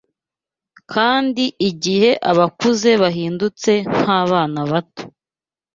[0.93, 5.03] kandi igihe abakuze duhindutse “nk’abana bato”